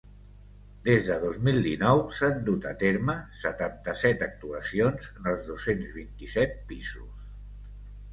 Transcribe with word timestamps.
Des 0.85 1.07
de 1.09 1.15
dos 1.23 1.35
mil 1.47 1.57
dinou 1.65 1.99
s’han 2.19 2.39
dut 2.47 2.65
a 2.69 2.71
terme 2.83 3.15
setanta-set 3.41 4.23
actuacions 4.29 5.11
en 5.19 5.29
els 5.33 5.45
dos-cents 5.51 5.93
vint-i-set 5.99 6.57
pisos. 6.73 7.13